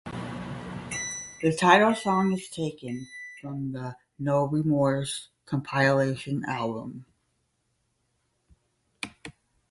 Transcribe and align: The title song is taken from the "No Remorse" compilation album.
The 1.43 1.55
title 1.55 1.93
song 1.93 2.31
is 2.33 2.49
taken 2.49 3.07
from 3.39 3.71
the 3.71 3.97
"No 4.17 4.45
Remorse" 4.47 5.29
compilation 5.45 6.43
album. 6.45 7.05